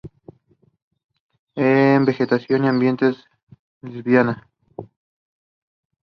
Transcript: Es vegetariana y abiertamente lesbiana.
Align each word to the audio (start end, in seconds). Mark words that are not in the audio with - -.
Es 1.53 2.05
vegetariana 2.07 2.65
y 2.65 2.69
abiertamente 2.69 3.13
lesbiana. 3.83 4.49